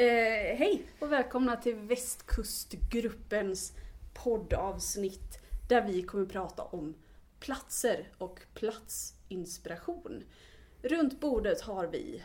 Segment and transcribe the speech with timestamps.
[0.00, 3.72] Eh, hej och välkomna till Västkustgruppens
[4.14, 6.94] poddavsnitt där vi kommer prata om
[7.40, 10.22] platser och platsinspiration.
[10.82, 12.22] Runt bordet har vi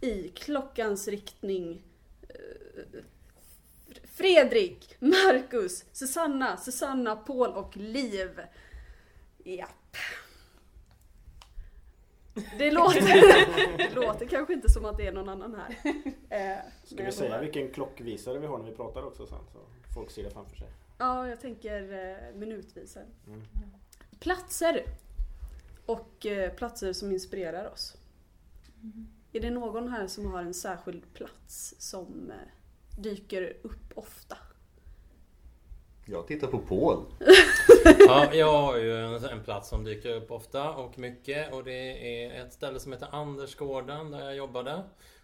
[0.00, 1.82] i klockans riktning
[2.28, 3.00] eh,
[4.04, 8.40] Fredrik, Marcus, Susanna, Susanna, Paul och Liv.
[9.44, 9.96] Japp.
[12.58, 15.76] Det låter, det låter kanske inte som att det är någon annan här.
[16.30, 19.38] Eh, Ska vi säga vilken klockvisare vi har när vi pratar också sen?
[19.52, 19.58] Så
[19.94, 20.68] folk ser det framför sig.
[20.98, 23.04] Ja, jag tänker eh, minutvisare.
[23.26, 23.42] Mm.
[24.20, 24.82] Platser.
[25.86, 27.96] Och eh, platser som inspirerar oss.
[29.32, 34.36] Är det någon här som har en särskild plats som eh, dyker upp ofta?
[36.04, 37.04] Jag tittar på Paul.
[37.84, 42.24] Ja, jag har ju en, en plats som dyker upp ofta och mycket och det
[42.24, 44.82] är ett ställe som heter Andersgården där jag jobbade.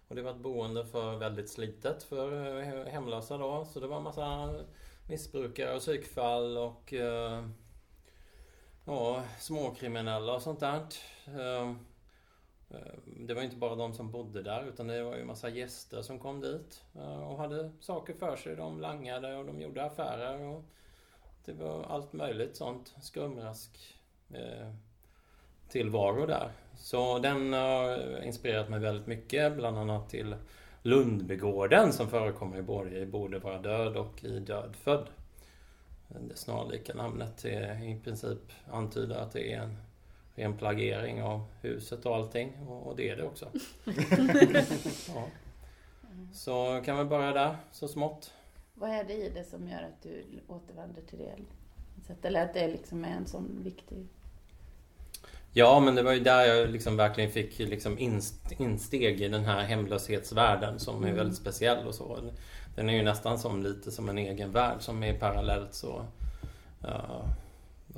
[0.08, 3.64] Och det var ett boende för väldigt slitet för eh, hemlösa då.
[3.64, 4.54] Så det var en massa
[5.08, 7.46] missbrukare och psykfall och eh,
[8.84, 10.80] ja, småkriminella och sånt där.
[11.26, 11.72] Eh,
[13.04, 16.18] det var inte bara de som bodde där utan det var ju massa gäster som
[16.18, 16.82] kom dit
[17.28, 18.56] och hade saker för sig.
[18.56, 20.40] De langade och de gjorde affärer.
[20.40, 20.64] Och
[21.44, 23.94] det var allt möjligt sånt skumrask
[24.30, 24.68] eh,
[25.68, 26.50] tillvaro där.
[26.76, 30.36] Så den har inspirerat mig väldigt mycket, bland annat till
[30.82, 35.06] Lundbygården som förekommer i både i Borde vara död och i Dödfödd.
[36.08, 39.76] Det snarlika namnet är i princip antyder att det är en
[40.34, 43.48] ren plagering av huset och allting och, och det är det också.
[45.14, 45.26] ja.
[46.32, 48.32] Så kan vi börja där, så smått.
[48.74, 51.34] Vad är det i det som gör att du återvänder till det?
[52.28, 54.06] Eller att det liksom är en sån viktig...
[55.56, 59.44] Ja, men det var ju där jag liksom verkligen fick liksom inst- insteg i den
[59.44, 61.16] här hemlöshetsvärlden som är Mm.
[61.16, 62.18] väldigt speciell och så.
[62.76, 66.02] Den är ju nästan som lite som en egen värld som är parallellt så...
[66.82, 67.24] ja,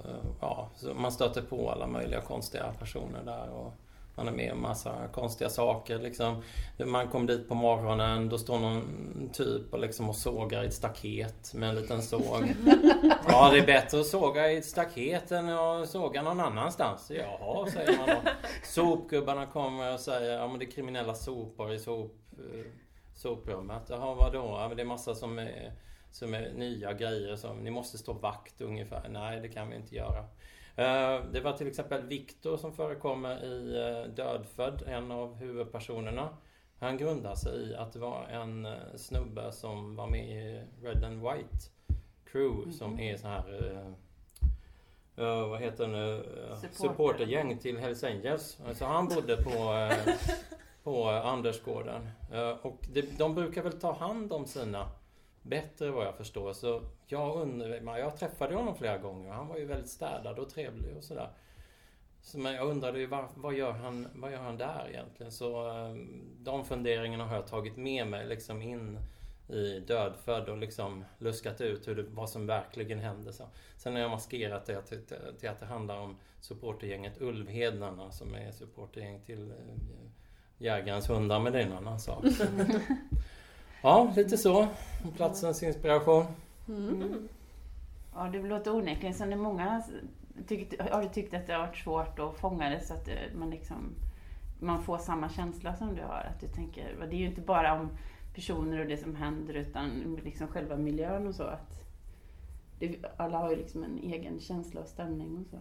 [0.05, 3.73] eh, ja, så man stöter på alla möjliga konstiga personer där och
[4.17, 6.43] man är med om massa konstiga saker liksom.
[6.79, 10.75] Man kom dit på morgonen, då står någon typ och, liksom och sågar i ett
[10.75, 12.23] staket med en liten såg.
[13.29, 17.11] Ja, det är bättre att såga i ett staket än att såga någon annanstans.
[17.11, 18.31] Jaha, säger man då.
[18.65, 22.65] Sopgubbarna kommer och säger ja men det är kriminella sopor i sop, eh,
[23.15, 23.83] soprummet.
[23.89, 24.57] Jaha, vadå?
[24.61, 25.73] Ja, men det är massa som är,
[26.11, 29.09] som är nya grejer som ni måste stå vakt ungefär.
[29.09, 30.25] Nej, det kan vi inte göra.
[30.77, 36.29] Eh, Det var till exempel Viktor som förekommer i eh, Dödfödd, en av huvudpersonerna.
[36.79, 41.05] Han grundar sig i att det var en eh, snubbe som var med i Red
[41.05, 41.57] and White
[42.33, 43.01] Crew som Mhm.
[43.01, 46.23] är så här eh, vad heter det nu?
[46.57, 46.75] Supporter.
[46.89, 48.59] Supportergäng till Hells Angels.
[48.75, 49.89] Så han bodde på,
[50.83, 52.09] på Andersgården.
[52.33, 54.89] Eh, och det, de brukar väl ta hand om sina
[55.49, 56.53] bättre vad jag förstår.
[56.53, 60.49] Så jag undrar, jag träffade honom flera gånger och han var ju väldigt städad och
[60.49, 61.31] trevlig och sådär.
[62.23, 65.33] Så men jag undrade ju vad, vad, gör han, vad gör han där egentligen?
[65.33, 65.95] Så eh,
[66.39, 68.99] de funderingarna har jag tagit med mig liksom in
[69.49, 73.33] i Dödfödd och liksom luskat ut hur det, vad som verkligen hände.
[73.33, 73.45] Så.
[73.77, 75.01] Sen har jag maskerat det till,
[75.39, 79.57] till, att det handlar om supportergänget Ulvhedarna som är supportergäng till eh,
[80.59, 82.25] Jägarens hundar, men det är en annan sak.
[83.83, 84.69] Ja, lite så.
[85.17, 86.25] Platsens inspiration.
[86.69, 87.29] Mm.
[88.15, 89.83] Ja, det låter onekligen som det är många
[90.47, 93.15] tyckt, har du tyckt att det har varit svårt att fånga det så att eh,
[93.35, 93.95] man liksom
[94.61, 96.31] man får samma känsla som du har.
[96.35, 97.89] Att du tänker, det är ju inte bara om
[98.35, 101.43] personer och det som händer utan liksom själva miljön och så.
[101.43, 101.85] Att
[102.79, 105.59] det, alla har ju liksom en egen känsla och stämning och så.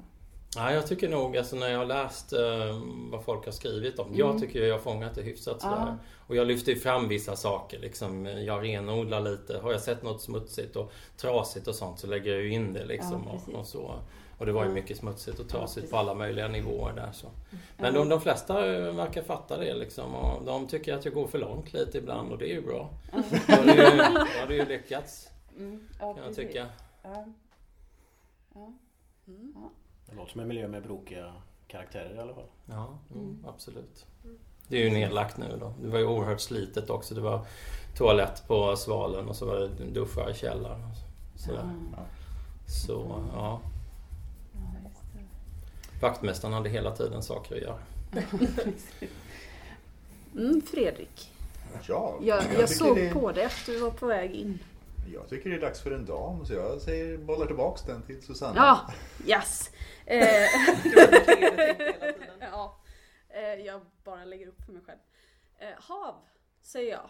[0.56, 2.82] Ja, jag tycker nog, alltså när jag har läst eh,
[3.12, 4.08] vad folk har skrivit om.
[4.08, 4.20] Mm.
[4.20, 5.76] Jag tycker jag har fångat det hyfsat sådär.
[5.78, 5.96] Ja.
[6.28, 8.26] Och jag lyfter ju fram vissa saker liksom.
[8.26, 9.58] Jag renodlar lite.
[9.58, 12.86] Har jag sett något smutsigt och trasigt och sånt så lägger jag ju in det
[12.86, 13.24] liksom.
[13.28, 14.00] Ja, och, och så.
[14.38, 14.74] Och det var ju Ja.
[14.74, 15.92] mycket smutsigt och Ja, trasigt precis.
[15.92, 17.28] på alla möjliga nivåer där så.
[17.78, 18.00] Men Ja.
[18.00, 20.16] de, de flesta eh, verkar fatta det liksom.
[20.16, 22.90] Och de tycker att jag går för långt lite ibland och det är ju bra.
[23.12, 23.22] Ja.
[23.48, 26.66] Då har det ju, lyckats Mm, ja, kan jag tycka.
[27.04, 27.26] Ja.
[30.08, 30.12] Ja.
[30.12, 30.16] Mm.
[30.16, 31.34] Det låter som en miljö med brokiga
[31.68, 32.48] karaktärer i alla fall.
[32.66, 33.46] Ja, mm, Mm.
[33.48, 34.06] absolut.
[34.68, 35.74] Det är ju nedlagt nu då.
[35.82, 37.16] Det var ju oerhört slitet också.
[37.16, 37.46] Det var
[37.98, 40.82] toalett på Svalen och så var det duschar i källaren.
[41.36, 41.62] Sådär.
[41.62, 41.96] Mm.
[42.68, 43.62] Så, ja.
[44.54, 46.02] Ja, just det.
[46.02, 47.80] Vaktmästaren hade hela tiden saker att göra.
[50.36, 51.32] Mm, Fredrik,
[51.88, 54.60] Ja, jag, jag, tycker såg det, på dig att du var på väg in.
[55.14, 58.22] Jag tycker det är dags för en dam så jag säger bollar tillbaks den till
[58.22, 58.56] Susanna.
[58.56, 58.94] Ja,
[59.26, 59.72] yes!
[60.08, 60.18] Eh,
[62.40, 62.80] ja,
[63.30, 65.00] eh, jag bara lägger upp för mig själv.
[65.58, 66.16] Eh, hav,
[66.62, 67.10] säger jag.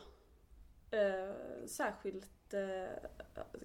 [1.00, 1.34] Eh,
[1.68, 3.10] särskilt eh,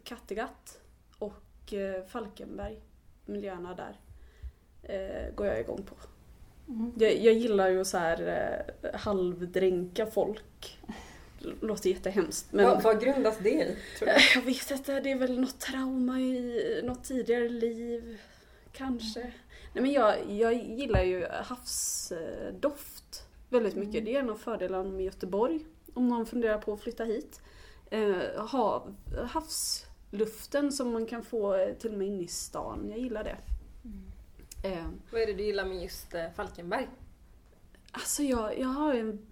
[0.05, 0.81] Kattegatt
[1.19, 1.75] och
[2.09, 2.81] Falkenberg,
[3.25, 4.01] miljöerna där,
[5.35, 5.95] går jag igång på.
[6.71, 6.93] Mm.
[6.99, 8.29] Jag, jag gillar ju så här
[8.83, 10.79] eh, halvdränka folk.
[11.61, 13.77] Låter jättehemskt men Vad, vad grundas det i?
[13.99, 14.13] Tror du?
[14.13, 18.21] Eh, jag vet inte, det är väl något trauma i något tidigare liv.
[18.73, 19.21] Kanske.
[19.73, 24.05] Nej men jag, jag gillar ju havsdoft väldigt mycket.
[24.05, 25.61] Det är en av fördelarna med Göteborg.
[25.95, 27.41] Om någon funderar på att flytta hit.
[27.91, 28.95] Eh, hav,
[29.31, 32.87] havsluften som man kan få eh, till och med inne i stan.
[32.91, 33.37] Jag gillar det.
[34.69, 36.89] Eh, Vad är det du gillar med just eh, Falkenberg?
[37.93, 39.27] Alltså jag, jag har en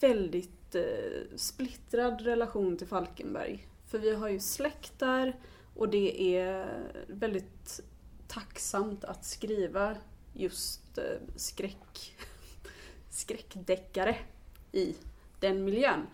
[0.00, 3.66] väldigt jättesplittrad eh, splittrad relation till Falkenberg.
[3.86, 5.36] För vi har ju släkt där
[5.74, 6.66] och det är
[7.06, 7.80] väldigt
[8.28, 9.96] tacksamt att skriva
[10.34, 11.04] just eh,
[11.36, 12.16] skräck,
[13.10, 14.16] skräckdeckare
[14.72, 14.96] i
[15.40, 16.06] den miljön.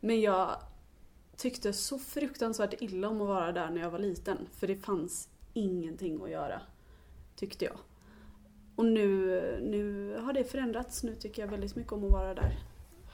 [0.00, 0.56] Men jag
[1.36, 4.38] tyckte så fruktansvärt illa om att vara där när jag var liten.
[4.52, 6.60] För det fanns ingenting att göra.
[7.36, 7.76] Tyckte jag.
[8.76, 11.02] Och nu, nu har det förändrats.
[11.02, 12.58] Nu tycker jag väldigt mycket om att vara där.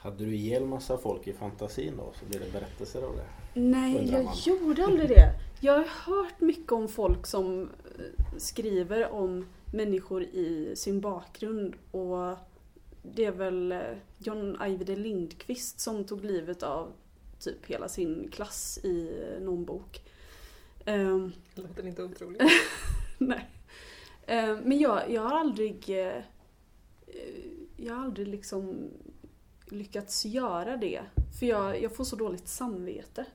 [0.01, 3.25] Hade du ihjäl massa folk i fantasin då så blir det berättelser av det?
[3.61, 4.33] Nej, jag man.
[4.45, 5.33] gjorde aldrig det.
[5.59, 7.61] Jag har hört mycket om folk som
[7.99, 12.35] eh, skriver om människor i sin bakgrund och
[13.03, 13.79] det är väl eh,
[14.17, 16.91] John Ajvide Lindqvist som tog livet av
[17.39, 20.01] typ hela sin klass i eh, någon bok.
[20.85, 22.41] Ehm, Det låter inte otroligt.
[23.17, 23.49] Nej.
[24.27, 25.89] Eh, Men jag, jag har aldrig...
[27.77, 28.89] Jag har aldrig liksom
[29.71, 31.01] lyckats göra det.
[31.39, 33.25] För jag, jag får så dåligt samvete.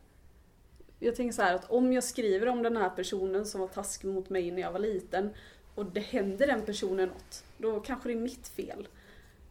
[0.99, 4.09] Jag tänker så här att om jag skriver om den här personen som var taskig
[4.09, 5.35] mot mig när jag var liten
[5.75, 8.88] och det händer den personen något, då kanske det är mitt fel.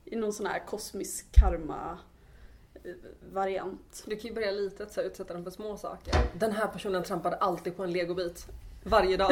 [0.06, 2.00] I någon sån här kosmisk karma
[3.31, 4.04] variant.
[4.06, 6.14] Du kan ju börja litet så här, utsätta dem för små saker.
[6.40, 8.48] Den här personen trampade alltid på en legobit.
[8.84, 9.31] Varje dag.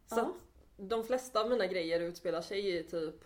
[0.07, 0.23] Så Ja.
[0.23, 0.33] att
[0.77, 3.25] de flesta av mina grejer utspelar sig i typ...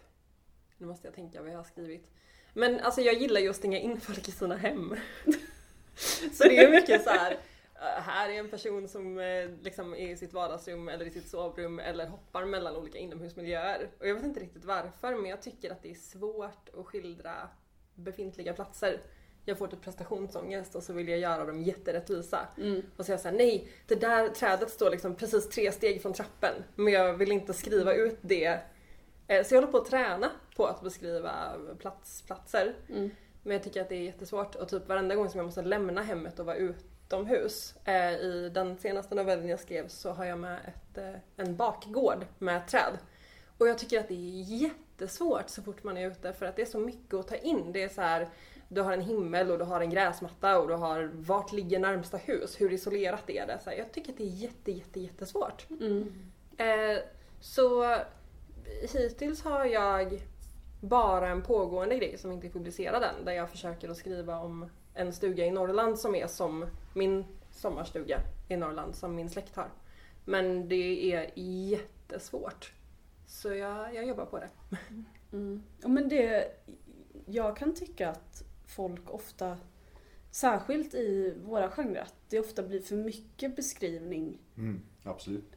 [0.78, 2.10] Nu måste jag tänka vad jag har skrivit.
[2.54, 4.96] Men alltså jag gillar ju att stänga in folk i sina hem.
[6.32, 7.32] så det är mycket så här.
[7.74, 11.28] eh, Här är en person som eh, liksom är i sitt vardagsrum eller i sitt
[11.28, 13.90] sovrum eller hoppar mellan olika inomhusmiljöer.
[13.98, 17.48] Och jag vet inte riktigt varför men jag tycker att det är svårt att skildra
[17.94, 19.00] befintliga platser.
[19.44, 22.48] Jag får typ prestationsångest och så vill jag göra dem jätterättvisa.
[22.58, 22.82] Mm.
[22.96, 26.54] Och säga såhär, nej det där trädet står liksom precis tre steg från trappen.
[26.74, 28.58] Men jag vill inte skriva ut det.
[29.26, 31.32] Eh, Så jag håller på att träna på att beskriva
[31.78, 32.74] plats, platser.
[32.88, 33.10] Mm.
[33.42, 36.02] Men jag tycker att det är jättesvårt och typ varenda gång som jag måste lämna
[36.02, 37.74] hemmet och vara utomhus.
[37.84, 42.26] Eh, I den senaste novellen jag skrev så har jag med ett, eh, en bakgård
[42.38, 42.98] med träd.
[43.58, 46.62] Och jag tycker att det är jättesvårt så fort man är ute för att det
[46.62, 47.72] är så mycket att ta in.
[47.72, 48.28] Det är så här,
[48.72, 52.16] du har en himmel och du har en gräsmatta och du har vart ligger närmsta
[52.16, 52.60] hus?
[52.60, 53.58] Hur isolerat är det?
[53.64, 55.66] Så här, jag tycker att det är jätte, jätte, jättesvårt.
[55.70, 56.12] Mm.
[56.56, 56.98] Eh,
[57.40, 57.96] så
[58.92, 60.22] hittills har jag
[60.80, 63.24] bara en pågående grej som inte är publicerad än.
[63.24, 68.20] Där jag försöker att skriva om en stuga i Norrland som är som min sommarstuga
[68.48, 69.68] i Norrland som min släkt har.
[70.24, 72.72] Men det är jättesvårt.
[73.26, 74.48] Så jag, jag jobbar på det.
[75.32, 75.62] Mm.
[75.82, 76.46] Ja, men det,
[77.26, 79.56] jag kan tycka att folk ofta,
[80.30, 84.38] särskilt i våra genrer, att det ofta blir för mycket beskrivning.
[84.56, 85.56] Mm, absolut.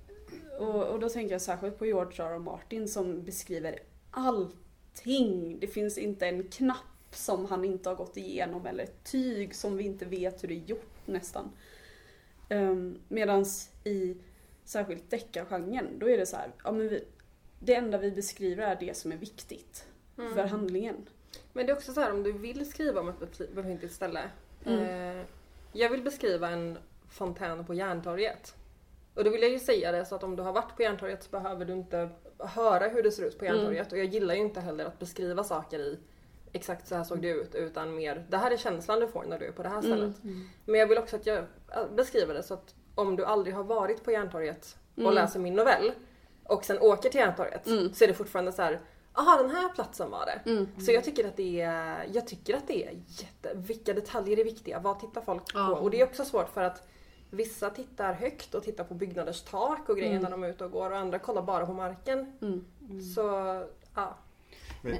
[0.60, 2.32] Och, och då tänker jag särskilt på George R.
[2.32, 2.40] R.
[2.40, 3.80] Martin som beskriver
[4.12, 5.60] allting.
[5.60, 9.78] Det finns inte en knapp som han inte har gått igenom eller ett tyg som
[9.78, 11.52] vi inte vet hur det är gjort nästan.
[12.50, 14.18] Um, medans i
[14.66, 17.04] särskilt deckargenren, då är det så här, ja men vi,
[17.60, 19.86] det enda vi beskriver är det som är viktigt
[20.18, 20.34] Mm.
[20.34, 20.96] för handlingen.
[21.54, 24.22] Men det är också så här om du vill skriva om ett befintligt ställe.
[24.66, 24.80] Mm.
[25.20, 25.26] Eh,
[25.72, 26.78] jag vill beskriva en
[27.10, 28.56] fontän på Järntorget.
[29.16, 31.24] Och då vill jag ju säga det så att om du har varit på Järntorget
[31.24, 32.10] så behöver du inte
[32.40, 33.92] höra hur det ser ut på Järntorget.
[33.92, 36.00] Och jag gillar ju inte heller att beskriva saker i
[36.54, 39.40] exakt så här såg det ut utan mer det här är känslan du får när
[39.40, 40.16] du är på det här stället.
[40.66, 41.46] Men jag vill också att jag
[41.96, 45.14] beskriver det så att om du aldrig har varit på Järntorget och Mm.
[45.14, 45.92] läser min novell
[46.44, 47.94] och sen åker till Järntorget Mm.
[47.94, 48.80] så är det fortfarande så här.
[49.14, 50.50] Aha, den här platsen var det.
[50.52, 50.68] Mm.
[50.80, 54.44] Så jag tycker att det är, jag tycker att det är jätte, vilka detaljer är
[54.44, 54.80] viktiga?
[54.80, 55.60] Vad tittar folk på?
[55.60, 56.88] Och det är också svårt för att
[57.30, 60.24] vissa tittar högt och tittar på byggnaders tak och grejer Mm.
[60.24, 62.34] när de är ute och går och andra kollar bara på marken.
[62.42, 62.66] Mm.
[63.16, 63.22] Så
[63.96, 64.18] ja.
[64.82, 64.96] Men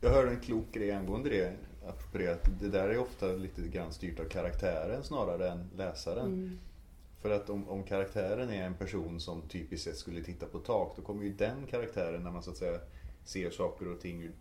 [0.00, 1.52] jag hörde en klok grej angående det.
[1.88, 6.26] Apropå det, att det där är ofta lite grann styrt av karaktären snarare än läsaren.
[6.26, 6.58] Mm.
[7.22, 10.96] För att om, om karaktären är en person som typiskt sett skulle titta på tak,
[10.96, 12.80] då kommer ju den karaktären när man så att säga
[13.26, 14.32] ser saker och ting ur,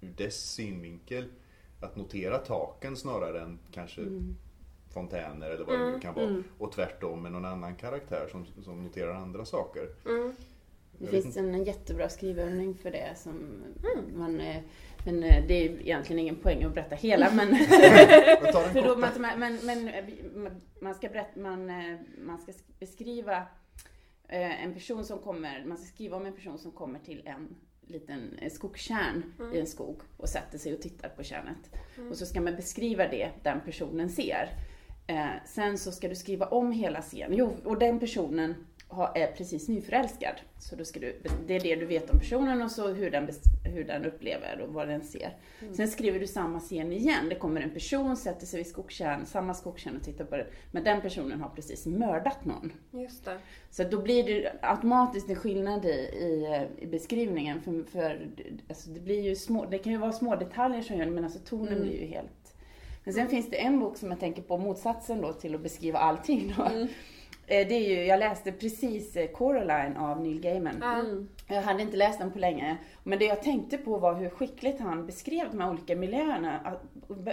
[0.00, 1.24] ur dess synvinkel,
[1.80, 4.36] att notera taken snarare än kanske Mm.
[4.94, 6.26] fontäner eller vad det nu Mm, kan vara.
[6.26, 6.44] mm.
[6.58, 9.88] Och tvärtom med någon annan karaktär som, som noterar andra saker.
[10.06, 10.32] Mm.
[10.98, 13.62] Det Jag finns en jättebra skrivövning för det som
[14.14, 14.40] man...
[14.40, 14.62] eh,
[15.04, 17.48] Men eh, det är egentligen ingen poäng att berätta hela men...
[18.72, 19.90] För då, man, men, men
[20.80, 21.66] man- ska berätta, man,
[22.24, 23.36] man ska beskriva
[24.28, 27.56] eh, en person som kommer, man ska skriva om en person som kommer till en
[27.90, 29.54] liten eh, skogskärn Mm.
[29.54, 31.70] i en skog och sätter sig och tittar på kärnet.
[32.10, 34.48] Och så ska man beskriva det den personen ser.
[35.06, 37.36] Eh, sen så ska du skriva om hela scenen.
[37.38, 38.54] Jo, och den personen
[39.14, 40.34] är precis nyförälskad.
[40.58, 43.28] Så då ska du, det är det du vet om personen och så hur den,
[43.64, 45.36] hur den upplever och vad den ser.
[45.72, 47.28] Sen skriver du samma scen igen.
[47.28, 50.46] Det kommer en person, sätter sig vid skogskärn, samma skogskärn och tittar på det.
[50.72, 52.72] Men den personen har precis mördat någon.
[52.90, 53.38] Just det.
[53.70, 57.60] Så då blir det automatiskt en skillnad i, i, i beskrivningen.
[57.62, 58.28] För, för
[58.68, 61.24] alltså det, blir ju små, det kan ju vara små detaljer som gör det, men
[61.24, 61.82] alltså tonen Mm.
[61.82, 62.54] blir ju helt...
[63.04, 65.98] Men sen finns det en bok som jag tänker på, motsatsen då till att beskriva
[65.98, 66.68] allting då.
[67.50, 67.62] Mm.
[67.62, 70.82] Eh, Det är ju, jag läste precis eh, Coraline av Neil Gaiman.
[70.82, 71.28] Mm.
[71.48, 72.76] Jag hade inte läst den på länge.
[73.02, 76.76] Men det jag tänkte på var hur skickligt han beskrev de här olika miljöerna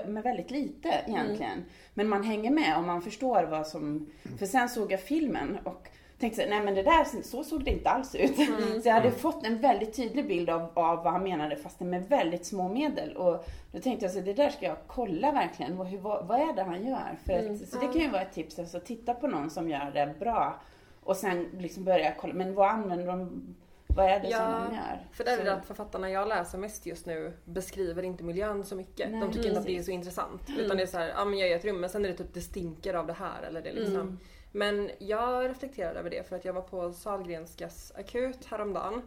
[0.08, 1.64] med väldigt lite egentligen.
[1.94, 4.10] Men man hänger med och man förstår vad som...
[4.40, 5.88] För sen såg jag filmen och
[6.20, 8.36] tänkte så, nej men det där, så såg det inte alls ut.
[8.84, 12.10] Så jag hade fått en väldigt tydlig bild av, av vad han menade fast med
[12.10, 13.18] väldigt små medel.
[13.18, 15.78] Och då tänkte jag så det där ska jag kolla verkligen.
[15.78, 17.18] Vad, hur, vad, vad är det han gör?
[17.26, 19.92] För att, Så det kan ju vara ett tips, alltså titta på någon som gör
[19.94, 20.60] det bra.
[21.04, 23.42] Och sen liksom börja kolla, men vad använder de?
[23.88, 25.00] Vad är det som Ja, de gör?
[25.12, 28.64] För det är Så- det att författarna jag läser mest just nu beskriver inte miljön
[28.66, 29.12] så mycket.
[29.12, 30.42] Nej, de tycker inte att det är så intressant.
[30.60, 32.10] Utan det är så här, ja men jag är i ett rum men sen är
[32.10, 33.96] det typ det stinker av det här eller det liksom.
[33.96, 34.18] Mm.
[34.58, 39.02] Men jag reflekterade över det för att jag var på Sahlgrenskas akut häromdagen.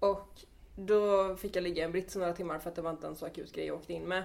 [0.00, 0.28] Och
[0.76, 3.16] då fick jag ligga i en brits några timmar för att det var inte en
[3.16, 4.24] så akut grej jag åkte in med.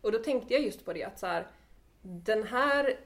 [0.00, 1.46] Och då tänkte jag just på det att så här,
[2.02, 3.00] den här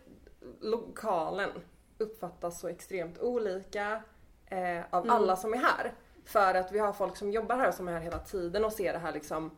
[0.61, 1.51] lokalen
[1.99, 4.03] uppfattas så extremt olika
[4.47, 5.95] eh, av alla som är här.
[6.25, 8.93] För att vi har folk som jobbar här som är här hela tiden och ser
[8.93, 9.51] det här liksom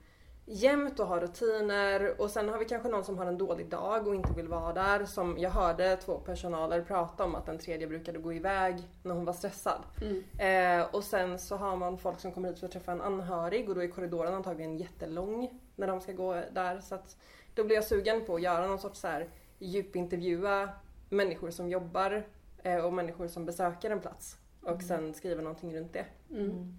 [0.46, 4.06] jämt och har rutiner och sen har vi kanske någon som har en dålig dag
[4.06, 5.04] och inte vill vara där.
[5.04, 9.24] Som jag hörde två personaler prata om att den tredje brukade gå iväg när hon
[9.24, 9.82] var stressad.
[10.02, 10.80] Mm.
[10.80, 13.68] Eh, och sen så har man folk som kommer hit för att träffa en anhörig
[13.68, 16.80] och då är korridoren antagligen jättelång när de ska gå där.
[16.80, 17.16] Så att
[17.54, 20.68] då blir jag sugen på att göra någon sorts så här djupintervjua
[21.08, 22.26] människor som jobbar
[22.62, 24.38] eh, och människor som besöker en plats.
[24.62, 26.06] Och sen skriva någonting runt det.
[26.30, 26.78] Mm.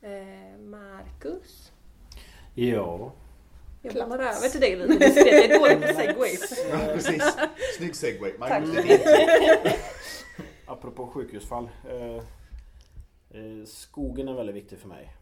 [0.00, 1.72] Eh, Marcus?
[2.54, 3.12] Ja,
[3.82, 5.26] Jag lämnar över till dig lite diskret.
[5.26, 6.64] Jag är dålig på segways.
[6.70, 7.22] Ja, precis.
[7.76, 8.30] Snygg segway.
[8.32, 8.50] Tack.
[8.50, 9.72] Magnus, det är din.
[10.66, 11.68] apropå sjukhusfall.
[11.90, 12.16] Eh,
[13.40, 15.16] eh, skogen är väldigt viktig för mig.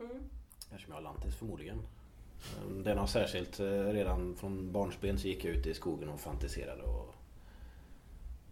[0.00, 0.10] Mm.
[0.70, 1.78] Eftersom jag har lantis förmodligen.
[1.78, 6.20] Eh, Den har särskilt eh, redan från barnsben så gick jag ut i skogen och
[6.20, 7.14] fantiserade och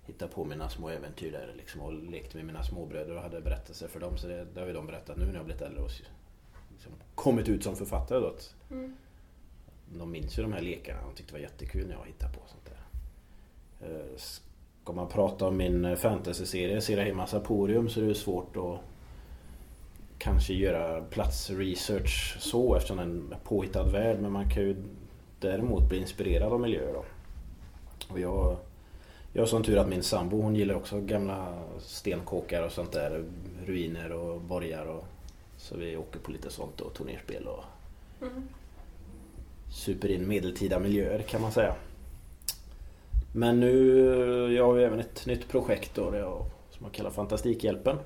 [0.06, 3.88] hittade på mina små äventyr där liksom och lekte med mina småbröder och hade berättelser
[3.88, 4.16] för dem.
[4.18, 5.90] Så det, det har ju de berättat nu när jag blivit äldre och
[6.82, 8.18] liksom kommit ut som författare.
[8.20, 8.96] Då, att Mm.
[9.98, 12.40] de minns ju de här lekarna och tyckte det var jättekul när jag hittade på
[12.46, 13.88] sånt där.
[13.88, 14.16] Eh,
[14.82, 18.80] Ska man prata om min fantasyserie Serahi Saporium så är det svårt att
[20.18, 24.76] kanske göra platsresearch så eftersom det är en påhittad värld men man kan ju
[25.40, 27.04] däremot bli inspirerad av miljöer då.
[28.08, 28.56] Och jag,
[29.32, 33.24] jag har sån tur att min sambo hon gillar också gamla stenkåkar och sånt där.
[33.66, 35.04] Ruiner och borgar och
[35.62, 37.64] så vi åker på lite sånt och turnerspel och
[38.22, 38.42] Mm.
[39.70, 41.74] super in medeltida miljöer kan man säga.
[43.34, 43.72] Men nu,
[44.56, 47.96] jag har ju även ett nytt projekt då jag, som jag kallar Fantastikhjälpen.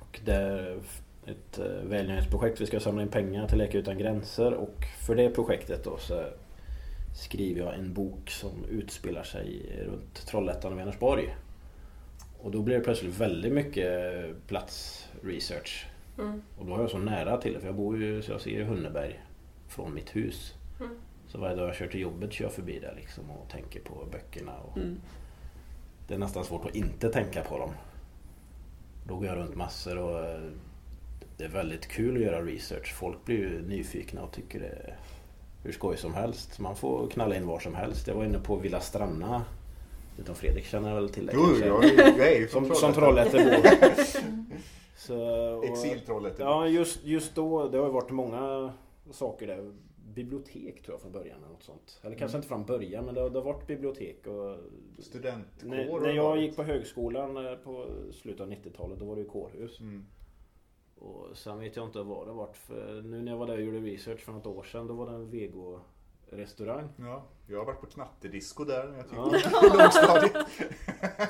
[0.00, 0.80] Och det är
[1.26, 2.60] ett eh, välgörenhetsprojekt.
[2.60, 6.24] Vi ska samla in pengar till Läkare Utan Gränser och för det projektet då så
[7.16, 11.36] skriver jag en bok som utspelar sig runt Trollhättan och Vänersborg.
[12.42, 13.88] Och då blir det plötsligt väldigt mycket
[14.46, 15.86] platsresearch.
[16.18, 16.42] Mm.
[16.58, 18.50] Och då har jag så nära till det för jag bor ju, så jag ser
[18.50, 19.20] ju Hunneberg
[19.68, 20.54] från mitt hus.
[20.80, 20.92] Mm.
[21.28, 24.06] Så varje dag jag kör till jobbet kör jag förbi där liksom och tänker på
[24.12, 24.52] böckerna.
[24.58, 25.00] Och Mm.
[26.08, 27.70] Det är nästan svårt att inte tänka på dem.
[29.08, 30.40] Då går jag runt massor och eh,
[31.36, 32.94] det är väldigt kul att göra research.
[32.94, 34.96] Folk blir ju nyfikna och tycker det är
[35.62, 36.58] hur skoj som helst.
[36.60, 38.06] Man får knalla in var som helst.
[38.08, 39.44] Jag var inne på Villa Stranna.
[40.18, 41.66] Utan Fredrik känner väl till det Jo, kanske?
[41.66, 42.92] jag är, jag är ju Som, som.
[42.92, 43.68] Trollhättebo.
[44.96, 45.16] Så,
[45.56, 46.42] och- Exil-Trollhättebo.
[46.50, 47.68] Ja, just, just då.
[47.68, 48.72] Det har ju varit många
[49.10, 49.72] saker där.
[50.14, 51.38] Bibliotek tror jag från början.
[51.38, 52.00] Eller något sånt.
[52.02, 52.38] Eller kanske Mm.
[52.38, 54.26] inte från början men det har, det har varit bibliotek.
[54.26, 54.56] Och
[54.98, 59.14] Studentkår när, har när jag gick på högskolan eh, på slutet av 90-talet då var
[59.16, 59.80] det ju kårhus.
[59.80, 60.04] Mm.
[60.98, 63.62] Och sen vet jag inte vad det varit för nu när jag var där och
[63.62, 66.88] gjorde research för något år sedan då var det en vego-restaurang.
[66.96, 69.30] Ja, jag har varit på knattedisco där när jag Ja.
[69.30, 70.46] tyckte i lågstadiet.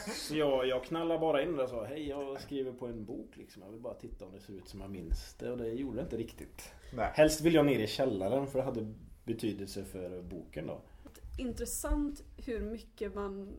[0.14, 3.62] Så jag, jag knallade bara in och sa hej jag skriver på en bok liksom.
[3.62, 5.96] Jag vill bara titta om det ser ut som jag minns det och det gjorde
[5.96, 6.72] det inte riktigt.
[6.96, 7.10] Nej.
[7.14, 8.92] Helst vill jag ner i källaren för det hade
[9.24, 10.80] betydelse för boken då.
[11.38, 13.56] Intressant hur mycket man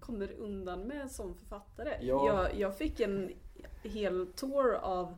[0.00, 1.90] kommer undan med som författare.
[2.00, 2.26] Ja.
[2.26, 3.32] Jag, jag fick en
[3.82, 5.16] hel tour av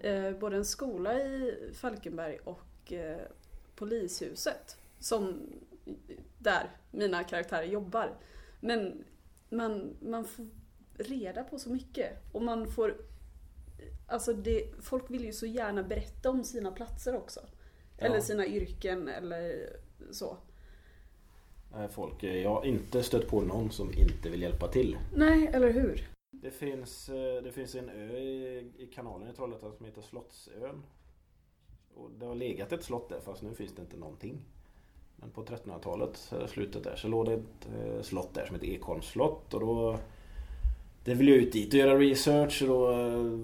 [0.00, 3.18] eh, både en skola i Falkenberg och eh,
[3.76, 4.76] polishuset.
[4.98, 5.42] Som
[6.38, 8.18] där mina karaktärer jobbar.
[8.60, 9.04] Men
[9.48, 10.46] man, man får
[10.98, 12.12] reda på så mycket.
[12.32, 12.96] Och man får...
[14.06, 17.40] Alltså det, folk vill ju så gärna berätta om sina platser också.
[17.98, 18.06] Ja.
[18.06, 19.70] Eller sina yrken eller
[20.10, 20.36] så.
[21.72, 24.98] Nej, Folk, eh, jag har inte stött på någon som inte vill hjälpa till.
[25.14, 26.08] Nej, eller hur?
[26.30, 30.82] Det finns, eh, det finns en ö i, i kanalen i Trollhättan som heter Slottsön.
[31.94, 34.40] Och det har legat ett slott där fast nu finns det inte någonting.
[35.20, 38.68] Men på 1300-talet, eh, slutet där, så låg det ett eh, slott där som heter
[38.68, 39.54] Ekholms slott.
[39.54, 39.98] Och då
[41.04, 43.38] det vill jag ut dit och göra research och då eh,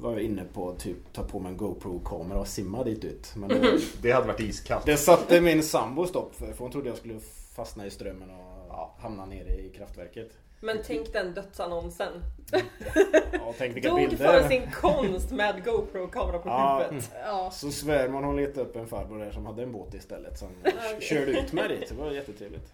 [0.00, 3.32] var jag inne på att typ ta på mig en GoPro-kamera och simma dit ut.
[3.36, 4.86] Men det, Det hade varit iskallt.
[4.86, 7.20] det satte min sambo stopp för, för hon trodde jag skulle
[7.54, 10.30] fastna i strömmen och hamna nere i kraftverket.
[10.60, 12.12] Men tänk den dödsannonsen.
[13.32, 14.16] Ja, tänk vilka Dog bilder.
[14.16, 16.82] för sin konst med GoPro-kamera på Ja.
[16.88, 17.10] huvudet.
[17.24, 17.50] Ja.
[17.50, 21.00] Så svärmor hon letade upp en farbror där som hade en båt istället som Okej.
[21.00, 21.88] körde ut mig dit.
[21.88, 22.72] Det var jättetrevligt.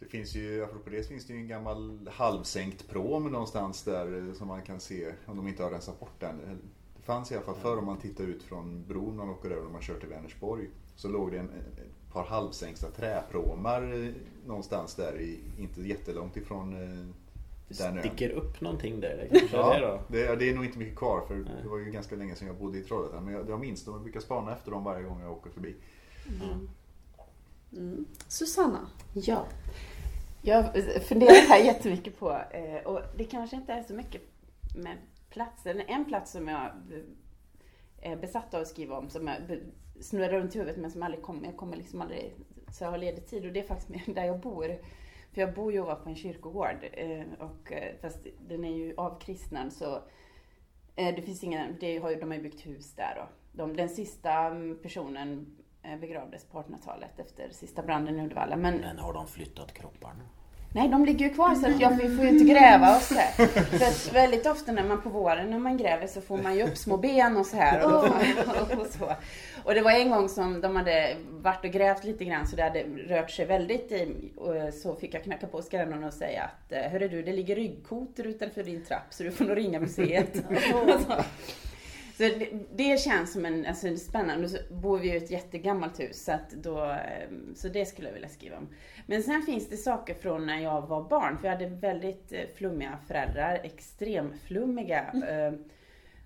[0.00, 4.28] Det finns ju, apropå det, så finns det ju en gammal halvsänkt prom någonstans där
[4.28, 6.60] eh, som man kan se om de inte har rensat bort den.
[6.96, 9.62] Det fanns i alla fall förr om man tittar ut från bron man åker över
[9.62, 10.68] när man kör till Vänersborg.
[10.96, 14.12] Så låg det en, ett par halvsänkta träpråmar eh,
[14.46, 16.74] någonstans där, i, inte jättelångt ifrån
[17.68, 18.02] eh, Det den ön.
[18.02, 19.28] sticker upp någonting där.
[19.30, 20.00] Kanske är det Ja, då.
[20.08, 21.52] det, det är nog inte mycket kvar för Nej.
[21.62, 23.24] det var ju ganska länge sedan jag bodde i Trollhättan.
[23.24, 25.74] Men jag, jag minns dem och brukar spana efter dem varje gång jag åker förbi.
[27.72, 28.04] Mm.
[28.28, 28.90] Susanna.
[29.14, 29.44] Ja.
[30.42, 34.22] Jag har funderat här jättemycket på, eh, och det kanske inte är så mycket
[34.76, 34.96] med
[35.30, 35.84] platser.
[35.88, 36.70] En plats som jag
[38.00, 39.36] är besatt av att skriva om, som jag
[40.00, 42.34] snurrar runt i huvudet men som aldrig kommer, jag kommer liksom aldrig,
[42.72, 44.78] så jag har ledig tid och det är faktiskt där jag bor.
[45.36, 49.72] För jag bor ju ovanför en kyrkogård, eh, och, eh, fast den är ju avkristnad
[49.72, 49.94] så
[50.96, 53.88] eh, det finns ingen, det har de har ju byggt hus där och de, den
[53.88, 55.56] sista mm, personen
[56.00, 58.56] begravdes på 1800-talet efter sista branden i Uddevalla.
[58.56, 60.22] Men Men har de flyttat kropparna?
[60.76, 63.14] Nej, de ligger ju kvar så att jag, vi får ju inte gräva och så
[63.14, 63.46] här.
[63.46, 66.62] För att väldigt ofta när man på våren när man gräver så får man ju
[66.62, 67.84] upp små ben och så här.
[67.84, 69.12] Och, och, och så.
[69.64, 72.62] och det var en gång som de hade varit och grävt lite grann så det
[72.62, 76.72] hade rört sig väldigt i, och så fick jag knacka på skrännan och säga att
[76.72, 80.42] eh, Hörru du, det ligger ryggkotor utanför din trapp så du får nog ringa museet.
[82.16, 86.00] så det, det känns som en, alltså, en spännande, så bor vi i ett jättegammalt
[86.00, 88.68] hus så att då, eh, så det skulle jag vilja skriva om.
[89.06, 92.40] Men sen finns det saker från när jag var barn, för jag hade väldigt eh,
[92.54, 95.12] flummiga föräldrar, extremflummiga.
[95.28, 95.52] eh,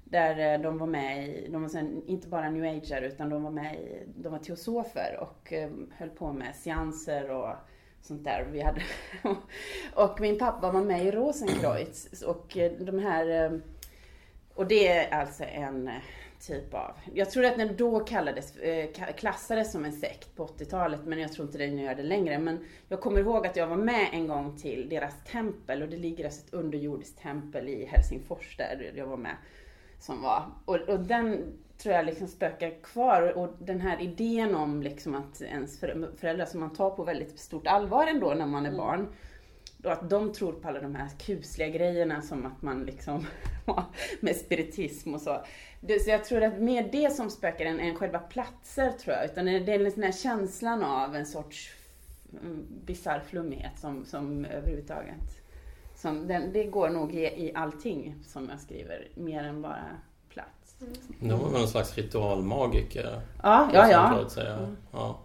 [0.05, 3.50] Där de var med i, de var sen, inte bara new ager utan de var
[3.50, 5.53] med i, de var teosofer och
[5.96, 7.48] höll på med seanser och
[8.03, 8.46] sånt där.
[8.53, 8.83] Vi hade,
[9.94, 13.61] och min pappa var med i Rosenkreuz och de här
[14.61, 15.94] och det är alltså en eh,
[16.40, 21.01] typ av, jag tror att den då kallades, eh, klassades som en sekt på 80-talet
[21.05, 22.38] men jag tror inte den gör det längre.
[22.38, 25.96] Men jag kommer ihåg att jag var med en gång till deras tempel och det
[25.96, 29.37] ligger alltså ett underjordiskt tempel i Helsingfors där jag var med.
[29.99, 34.83] Som var, och, och den tror jag liksom spökar kvar och den här idén om
[34.83, 38.66] liksom att ens för- föräldrar som man tar på väldigt stort allvar ändå när man
[38.66, 39.09] är barn.
[39.83, 43.27] Då att de tror på alla de här kusliga grejerna som att man liksom
[44.21, 45.45] med spiritism och så.
[46.05, 49.25] Så jag tror att mer det som spökar än, än själva platser tror jag.
[49.25, 51.71] Utan det är den här känslan av en sorts
[52.43, 55.43] mm, bisarr flummighet som, som överhuvudtaget.
[55.97, 59.85] Som den, det går nog i, i allting som jag skriver, mer än bara
[60.29, 60.77] plats.
[61.21, 63.21] Det var väl någon slags ritualmagiker.
[63.43, 64.12] Ja, ja, ja.
[64.14, 64.77] förut säger.
[64.93, 65.21] ja.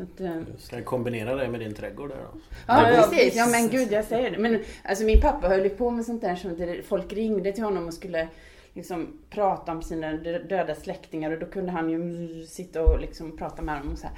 [0.00, 0.42] Så att, eh.
[0.58, 2.38] Ska jag kombinera det med din trädgård där då?
[2.66, 3.36] Ja, Ja, precis.
[3.36, 4.38] Ja, men gud, jag säger det.
[4.38, 6.56] Men alltså min pappa höll ju på med sånt där som
[6.88, 8.28] folk ringde till honom och skulle
[8.74, 13.36] liksom prata om sina dö- döda släktingar och då kunde han ju sitta och liksom
[13.36, 14.16] prata med dem och så här.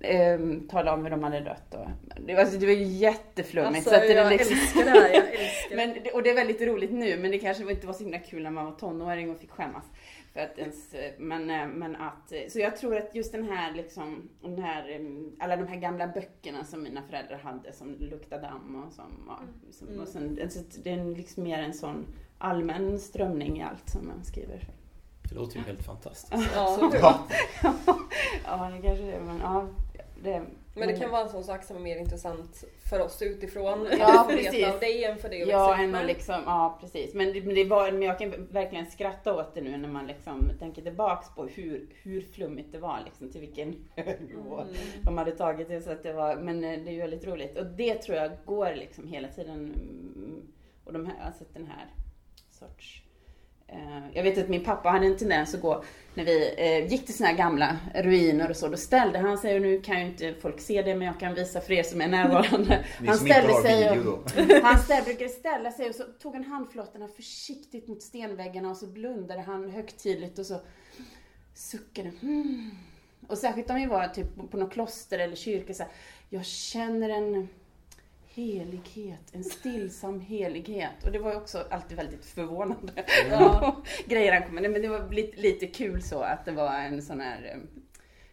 [0.00, 1.86] ehm, tala om hur de hade dött och
[2.26, 3.76] det var, alltså, det var ju jätteflummigt.
[3.76, 5.76] Alltså, så att det jag liksom, älskar det här, jag älskar det.
[5.76, 8.42] men, och det är väldigt roligt nu men det kanske inte var så himla kul
[8.42, 9.84] när man var tonåring och fick skämmas.
[10.32, 14.28] För att ens, men, eh, men att, så jag tror att just den här liksom,
[14.42, 18.84] den här, em, alla de här gamla böckerna som mina föräldrar hade som luktar damm
[18.84, 19.30] och som
[19.88, 20.00] Mm.
[20.00, 22.06] och sen, alltså, det är liksom mer en sån
[22.38, 24.68] allmän strömning i allt som man skriver.
[25.28, 26.50] Det låter ju helt fantastiskt.
[26.54, 26.90] Ja.
[26.92, 27.26] Ja.
[28.44, 29.66] ja, det kanske det är, men ja.
[30.22, 30.42] Det,
[30.74, 33.86] Men det kan vara en sån sak som är mer intressant för oss utifrån.
[33.98, 34.66] Ja, precis.
[34.66, 37.14] av dig än för dig Ja, än att liksom, ja precis.
[37.14, 40.06] Men det, men det var, men jag kan verkligen skratta åt det nu när man
[40.06, 43.70] liksom tänker tillbaks på hur, hur flummigt det var liksom, till vilken
[44.28, 44.74] nivå Mm.
[45.02, 45.80] de hade tagit det.
[45.80, 47.58] Så att det var, men eh, det är ju väldigt roligt.
[47.58, 49.54] Och det tror jag går liksom hela tiden.
[49.54, 50.42] mm,
[50.84, 51.86] Och de här, alltså den här
[52.50, 53.02] sorts
[54.12, 57.14] jag vet att min pappa hade en tendens att gå, när vi eh, gick till
[57.14, 60.34] såna här gamla ruiner och så, då ställde han sig, och nu kan ju inte
[60.34, 62.84] folk se det men jag kan visa för er som är närvarande.
[63.06, 64.30] Han ställde sig och,
[64.62, 68.86] han ställ, brukade ställa sig och så tog han handflatorna försiktigt mot stenväggarna och så
[68.86, 70.60] blundade han högtidligt och så
[71.54, 72.10] suckade.
[72.20, 72.70] Hmm.
[73.28, 75.92] Och särskilt om vi var typ på något kloster eller kyrka så här,
[76.28, 77.48] jag känner en
[78.34, 81.04] helighet, en stillsam helighet.
[81.04, 82.92] Och det var ju också alltid väldigt förvånande
[83.30, 83.82] Ja.
[84.06, 84.70] grejer han kom med.
[84.70, 87.60] Men det var lite, lite kul så att det var en sån här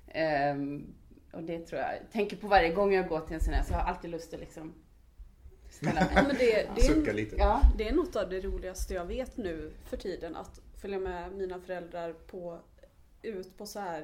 [0.07, 0.93] ehm,
[1.33, 3.63] och det tror jag, jag tänker på varje gång jag går till en sån här
[3.63, 4.73] så jag har alltid lust att liksom
[5.69, 6.09] ställa mig.
[6.13, 7.35] men det, det, Sucka är, lite.
[7.35, 10.35] Ja, det är något av det roligaste jag vet nu för tiden.
[10.35, 12.59] Att följa med mina föräldrar på,
[13.21, 14.01] ut på så här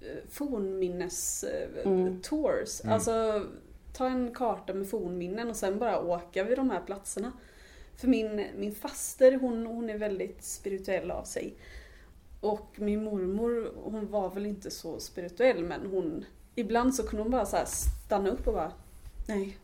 [0.00, 2.20] eh, fornminnes eh, Mm.
[2.22, 2.80] tours.
[2.84, 2.94] Mm.
[2.94, 3.46] Alltså
[3.94, 7.32] ta en karta med fornminnen och sen bara åka vid de här platserna.
[7.96, 11.54] För min, min faster hon, hon är väldigt spirituell av sig.
[12.40, 17.32] Och min mormor hon var väl inte så spirituell men hon Ibland så kunde hon
[17.32, 17.66] bara så här
[18.06, 18.72] stanna upp och bara
[19.28, 19.58] Nej.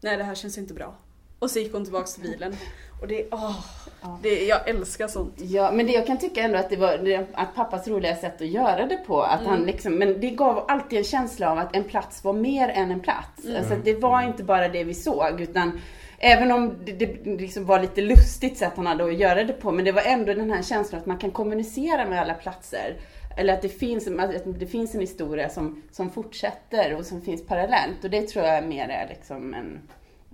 [0.00, 0.94] Nej det här känns inte bra.
[1.42, 2.56] Och så gick hon tillbaks till bilen.
[3.00, 3.56] Och det, åh,
[4.02, 4.18] Ja.
[4.22, 5.34] det, jag älskar sånt.
[5.36, 8.40] Ja, men det jag kan tycka ändå att det var det, att pappas roliga sätt
[8.40, 9.22] att göra det på.
[9.22, 9.66] Att han Mm.
[9.66, 13.00] liksom, men det gav alltid en känsla av att en plats var mer än en
[13.00, 13.44] plats.
[13.44, 13.56] Mm.
[13.56, 15.80] Alltså det var inte bara det vi såg utan
[16.24, 19.72] Även om det, det liksom var lite lustigt sätt han hade att göra det på,
[19.72, 22.96] men det var ändå den här känslan att man kan kommunicera med alla platser.
[23.36, 27.46] Eller att det finns, att det finns en historia som, som fortsätter och som finns
[27.46, 28.04] parallellt.
[28.04, 29.80] Och det tror jag mer är liksom en...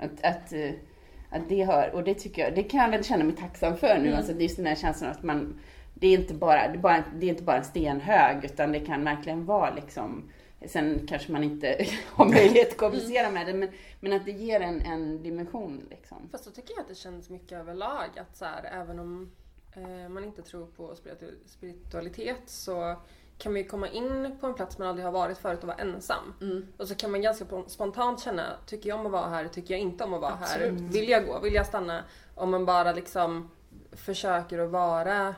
[0.00, 0.70] Att, att, eh,
[1.30, 3.98] att det hör, och det tycker jag, det kan jag väl känna mig tacksam för
[3.98, 4.06] nu.
[4.06, 4.16] Mm.
[4.16, 5.60] Alltså det är just den här känslan att man,
[5.94, 8.80] det är inte bara, det är bara, det är inte bara en stenhög utan det
[8.80, 10.30] kan verkligen vara liksom
[10.66, 13.68] Sen kanske man inte har möjlighet att kommunicera med det men,
[14.00, 16.28] men att det ger en, en dimension liksom.
[16.32, 19.30] Fast då tycker jag att det känns mycket överlag att så här, även om
[19.72, 22.96] eh, man inte tror på spiritu- spiritualitet så
[23.38, 25.76] kan man ju komma in på en plats man aldrig har varit förut och vara
[25.78, 26.34] ensam.
[26.40, 26.66] Mm.
[26.76, 29.74] Och så kan man ganska sp- spontant känna, tycker jag om att vara här, tycker
[29.74, 30.42] jag inte om att vara här?
[30.68, 30.80] Absolut.
[30.94, 31.40] Vill jag gå?
[31.40, 32.04] Vill jag stanna?
[32.34, 33.50] Om man bara liksom
[33.92, 35.34] försöker att vara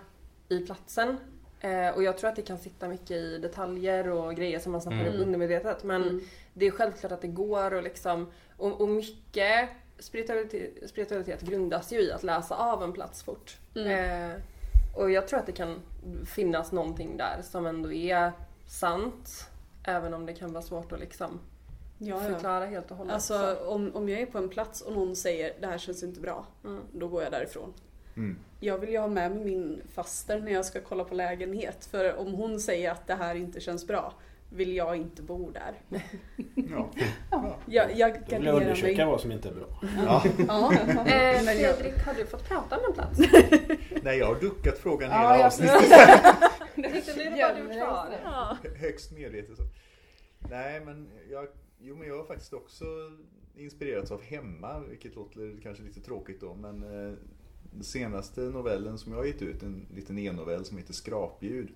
[0.48, 1.16] i platsen.
[1.60, 4.80] Eh, och jag tror att det kan sitta mycket i detaljer och grejer som man
[4.80, 5.14] snappar Mm.
[5.14, 5.84] upp undermedvetet.
[5.84, 6.20] Men Mm.
[6.54, 12.00] det är självklart att det går och liksom, och, och mycket spiritualitet, spiritualitet grundas ju
[12.00, 13.56] i att läsa av en plats fort.
[13.74, 13.88] Mm.
[14.30, 14.36] Eh,
[14.94, 15.80] och jag tror att det kan
[16.26, 18.32] finnas någonting där som ändå är
[18.66, 19.50] sant.
[19.84, 21.40] Även om det kan vara svårt att liksom
[21.98, 22.34] Ja, ja.
[22.34, 23.14] förklara helt och hållet.
[23.14, 26.20] Alltså om, om jag är på en plats och någon säger det här känns inte
[26.20, 26.82] bra, Mm.
[26.92, 27.72] då går jag därifrån.
[28.16, 28.38] Mm.
[28.60, 31.84] Jag vill ju ha med mig min faster när jag ska kolla på lägenhet.
[31.90, 34.12] För om hon säger att det här inte känns bra,
[34.52, 36.00] vill jag inte bo där.
[36.54, 36.90] Ja.
[37.66, 39.06] Jag, jag vill jag garderar undersöka mig.
[39.12, 39.66] vad som inte är bra.
[40.06, 40.22] Ja.
[40.48, 40.72] Ja.
[41.06, 43.18] Eh, Fredrik, har du fått prata om en plats?
[44.02, 45.80] Nej, jag har duckat frågan Ja, hela jag- avsnittet.
[46.76, 48.08] Det bara du kvar.
[48.24, 48.56] Ja.
[48.76, 49.62] Högst medvetet så.
[50.50, 51.46] Nej, men jag,
[51.80, 52.84] jo, men jag har faktiskt också
[53.56, 57.14] inspirerats av Hemma, vilket låter kanske lite tråkigt då, men eh,
[57.72, 61.68] den senaste novellen som jag har gett ut, en liten e-novell som heter Skrapljud.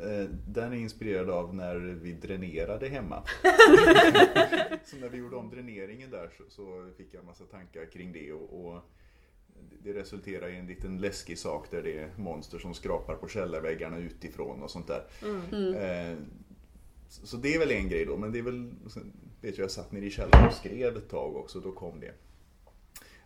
[0.00, 3.22] Eh, den är inspirerad av när vi dränerade hemma.
[4.84, 8.12] så när vi gjorde om dräneringen där så, så fick jag en massa tankar kring
[8.12, 8.80] det och, och
[9.84, 13.98] det resulterar i en liten läskig sak där det är monster som skrapar på källarväggarna
[13.98, 15.04] utifrån och sånt där.
[15.22, 15.74] Mm.
[15.74, 16.18] Eh,
[17.08, 18.70] Så så det är väl en grej då, men det är väl,
[19.40, 22.12] vet jag, jag satt nere i källaren och skrev ett tag också, då kom det.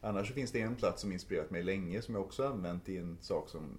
[0.00, 2.96] Annars så finns det en plats som inspirerat mig länge som jag också använt i
[2.96, 3.78] en sak som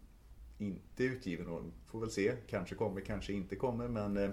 [0.58, 4.30] inte är utgiven och får väl se, kanske kommer, kanske inte kommer, men eh,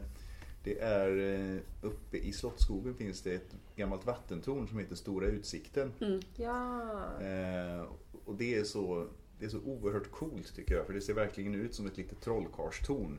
[0.65, 5.93] det är eh, uppe i Slottsskogen finns det ett gammalt vattentorn som heter Stora Utsikten.
[6.37, 7.21] Ja.
[7.21, 7.85] Eh,
[8.29, 9.07] och det är, så,
[9.39, 12.21] det är så oerhört coolt tycker jag, för det ser verkligen ut som ett litet
[12.21, 13.19] trollkarlstorn.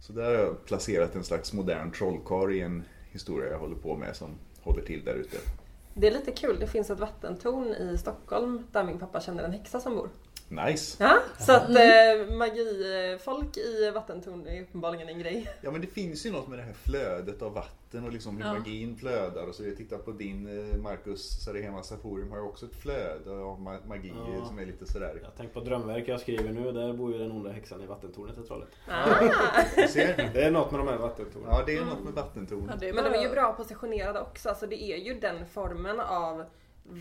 [0.00, 3.96] Så där har jag placerat en slags modern trollkarl i en historia jag håller på
[3.96, 5.36] med som håller till där ute.
[5.94, 9.52] Det är lite kul, det finns ett vattentorn i Stockholm där min pappa känner en
[9.52, 10.08] häxa som bor.
[10.50, 10.96] Nice!
[11.04, 15.50] Ja, så att eh, magifolk i vattentorn är uppenbarligen en grej.
[15.60, 18.44] Ja men det finns ju något med det här flödet av vatten och liksom hur
[18.44, 18.52] Ja.
[18.54, 19.64] magin flödar och så.
[19.64, 23.86] Jag tittar på din eh, Marcus Sarihema Saforium har ju också ett flöde av ma-
[23.88, 24.46] magi Ja.
[24.46, 25.20] som är lite sådär.
[25.22, 28.38] Jag tänker på drömverk jag skriver nu, där bor ju den onda häxan i vattentornet
[28.38, 28.74] i Trollhättan.
[28.88, 29.24] Ah.
[29.76, 30.30] Du ser?
[30.34, 31.48] Det är något med de här vattentornen.
[31.50, 32.70] Ja det är något med vattentorn.
[32.80, 36.44] Ja, Men de är ju bra positionerade också, alltså det är ju den formen av,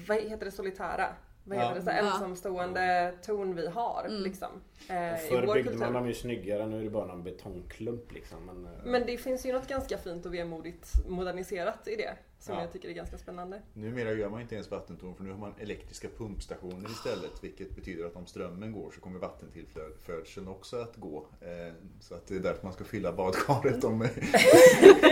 [0.08, 1.08] vad heter det, solitära?
[1.48, 1.76] Vad heter Ja.
[1.76, 2.14] det, så här, Ja.
[2.14, 4.22] ensamstående ton vi har Mm.
[4.24, 4.48] liksom.
[4.90, 8.46] Eh, Förr byggde man dem ju snyggare, nu är det bara någon betongklump liksom.
[8.46, 12.14] Men, eh, Men det finns ju något ganska fint och vemodigt moderniserat i det.
[12.40, 12.62] Som Ja.
[12.62, 13.62] jag tycker är ganska spännande.
[13.74, 17.44] Numera gör man inte ens vattentorn för nu har man elektriska pumpstationer istället.
[17.44, 21.28] Vilket betyder att om strömmen går så kommer vattentillförseln också att gå.
[21.42, 24.00] Eh, Så att det är därför man ska fylla badkaret om...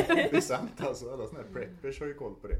[0.07, 2.57] det är sant alltså, alla sådana här preppers har ju koll på det.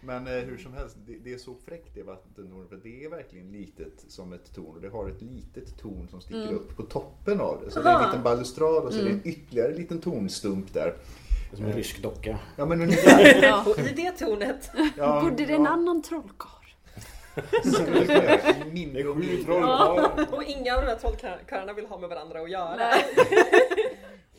[0.00, 3.08] Men eh, hur som helst, det, det är så fräckt det vattentornet för det är
[3.10, 6.82] verkligen litet som ett torn och det har ett litet torn som sticker upp på
[6.82, 7.70] toppen av det.
[7.70, 8.06] Så det är en Aha.
[8.06, 10.94] liten balustrad och så är det en ytterligare liten tornstump där.
[11.54, 12.38] som en rysk docka.
[12.56, 13.42] Ja men ungefär.
[13.42, 13.64] Ja.
[13.78, 16.50] I det tornet Ja, Bodde det en annan trollkarl?
[19.16, 20.26] sju trollkarlar.
[20.32, 22.76] och inga av de här trollkarlarna vill ha med varandra att göra.
[22.76, 23.04] Nej.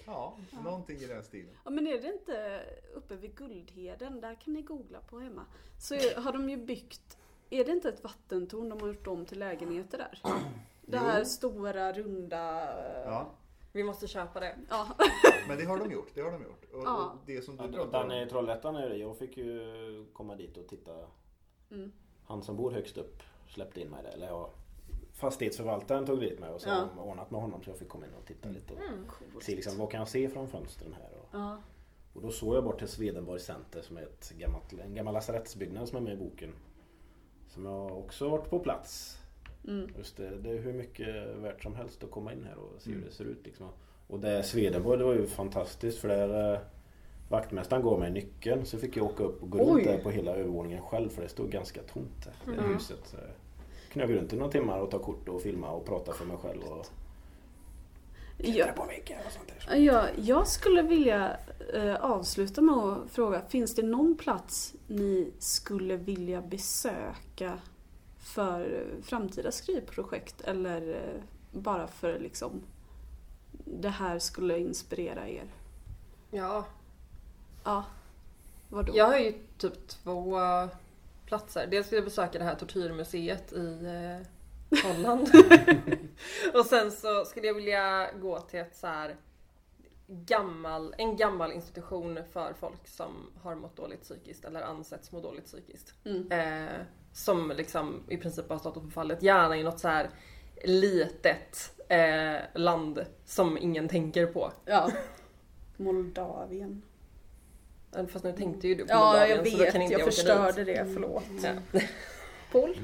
[0.07, 1.53] Ja, någonting i den stilen.
[1.65, 2.61] Ja men är det inte
[2.93, 5.45] uppe vid Guldheden, där kan ni googla på hemma.
[5.79, 7.17] Så är- har de ju byggt,
[7.49, 10.21] är det inte ett vattentorn de har gjort om till lägenheter där?
[10.81, 11.25] Det här Jo.
[11.25, 12.41] stora runda...
[13.05, 13.31] Ja,
[13.73, 14.55] Vi måste köpa det.
[14.69, 14.87] Ja.
[15.47, 16.11] men det har de gjort.
[16.13, 16.63] Det har de gjort.
[16.73, 17.11] Och, Ja.
[17.13, 18.29] och det som du Ja, pratar Den i om.
[18.29, 18.97] Trollhättan är det.
[18.97, 20.91] Jag fick ju komma dit och titta.
[21.71, 21.91] Mm.
[22.25, 24.09] Han som bor högst upp släppte in mig där.
[24.11, 24.53] Eller ja,
[25.17, 26.87] fastighetsförvaltaren tog dit mig och så Ja.
[27.03, 28.73] ordnat med honom så jag fick komma in och titta lite.
[28.73, 29.43] Och Coolt.
[29.43, 31.09] se liksom, vad kan jag se från fönstren här?
[31.21, 31.57] Och, Ja.
[32.13, 35.87] och då såg jag bort till Swedenborg Center som är ett gammalt, en gammal lasarettsbyggnad
[35.87, 36.53] som är med i boken.
[37.47, 39.17] Som jag också har varit på plats.
[39.67, 39.89] Mm.
[39.97, 42.89] Just det, det är hur mycket värt som helst att komma in här och se
[42.89, 43.09] hur Mm.
[43.09, 43.45] det ser ut.
[43.45, 43.67] Liksom.
[44.07, 46.59] Och det Swedenborg, det var ju fantastiskt för där eh,
[47.29, 49.65] vaktmästaren gav mig nyckeln så fick jag åka upp och gå Oj.
[49.71, 52.73] runt där på hela övervåningen själv för det stod ganska tomt där, det Mm.
[52.73, 53.15] huset.
[53.93, 56.37] Jag gå runt i några timmar och ta kort och filma och prata för mig
[56.37, 56.85] själv och
[58.39, 58.53] Ja.
[58.53, 59.75] klättra på väggar och sånt där.
[59.77, 61.37] Ja, jag skulle vilja
[61.73, 67.59] eh, avsluta med att fråga, finns det någon plats ni skulle vilja besöka
[68.19, 71.21] för framtida skrivprojekt eller eh,
[71.59, 72.61] bara för liksom
[73.65, 75.45] det här skulle inspirera er?
[76.31, 76.65] Ja,
[77.63, 77.83] Ja,
[78.69, 78.93] vadå?
[78.95, 80.39] jag har ju typ två
[81.27, 81.67] platser.
[81.67, 85.29] Dels vill jag besöka det här tortyrmuseet i eh, Holland.
[86.53, 89.15] och sen så skulle jag vilja gå till ett så här
[90.07, 95.45] gammal, en gammal institution för folk som har mått dåligt psykiskt eller ansetts må dåligt
[95.45, 95.93] psykiskt.
[96.05, 96.31] Mm.
[96.31, 96.79] Eh,
[97.13, 99.23] som liksom i princip har stått på fallet.
[99.23, 100.09] Gärna i något så här
[100.63, 104.51] litet eh, land som ingen tänker på.
[104.65, 104.91] Ja.
[105.77, 106.81] Moldavien.
[108.07, 109.71] Fast nu tänkte ju du på Ja, jag vet.
[109.71, 110.75] kan inte Jag åka förstörde dit.
[110.75, 110.85] det.
[110.93, 111.23] Förlåt.
[111.43, 111.79] Ja.
[112.51, 112.75] Paul?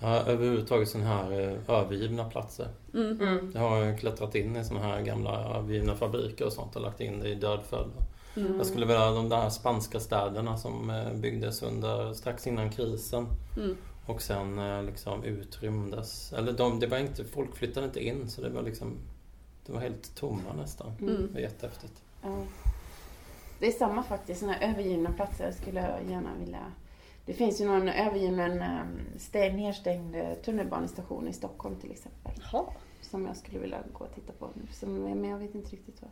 [0.00, 2.68] Ja, överhuvudtaget sådana här eh, övergivna platser.
[2.94, 3.20] Mm.
[3.20, 3.52] Mm.
[3.54, 7.20] Jag har klättrat in i sådana här gamla övergivna fabriker och sånt och lagt in
[7.20, 7.90] det i dödfödd.
[8.36, 8.56] Mm.
[8.56, 13.26] Jag skulle vilja de där spanska städerna som eh, byggdes under, strax innan krisen
[13.56, 13.76] Mm.
[14.06, 16.32] och sen eh, liksom utrymdes.
[16.32, 18.96] Eller de, det var inte, folk flyttade inte in så det var liksom
[19.66, 20.92] Det var helt tomma nästan.
[21.00, 21.16] Mm.
[21.28, 22.02] Det var jättehäftigt.
[22.22, 22.42] Ja.
[23.58, 26.72] Det är samma faktiskt, sådana övergivna platser skulle jag gärna vilja...
[27.26, 28.64] Det finns ju någon övergiven
[29.18, 32.32] stäng, nedstängd eh, tunnelbanestation i Stockholm till exempel.
[32.52, 32.64] Jaha.
[33.00, 34.50] Som jag skulle vilja gå och titta på.
[34.72, 36.10] Som, men jag vet inte riktigt vad.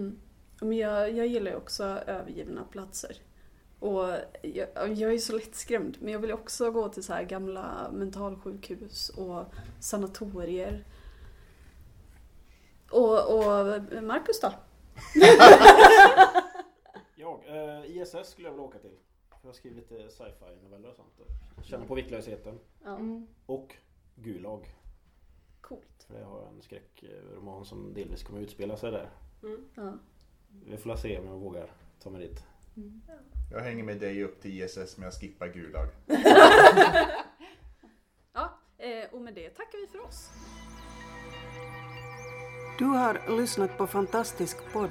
[0.00, 0.18] Mm.
[0.60, 3.16] Men jag, jag gillar ju också övergivna platser.
[3.78, 4.08] Och
[4.42, 9.08] jag, jag är så lättskrämd, men jag vill också gå till så här gamla mentalsjukhus
[9.08, 9.44] och
[9.80, 10.84] sanatorier.
[12.90, 14.52] Och, och Marcus då?
[17.46, 18.98] Jag, eh, ISS skulle jag vilja åka till.
[19.42, 21.20] Jag har skrivit lite sci-fi noveller och sånt.
[21.56, 22.58] och Känner på viktlösheten.
[22.84, 23.26] Ja, Mm.
[23.46, 23.76] Och
[24.14, 24.74] Gulag.
[25.60, 26.06] coolt.
[26.08, 29.10] För jag har en skräckroman som delvis kommer utspela sig där.
[29.42, 29.64] Mm.
[29.74, 29.98] Ja.
[30.66, 31.70] Vi får se om jag vågar
[32.02, 32.44] ta mig dit.
[33.52, 35.88] Jag hänger med dig upp till ISS men jag skippar Gulag.
[38.34, 40.30] Ja, eh, och med det tackar vi för oss.
[42.78, 44.90] Du har lyssnat på Fantastisk podd.